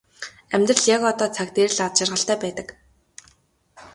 Амьдрал 0.55 0.83
яг 0.95 1.01
одоо 1.11 1.27
цаг 1.35 1.47
дээр 1.55 1.71
л 1.75 1.79
аз 1.85 1.91
жаргалтай 1.97 2.37
байдаг. 2.43 2.67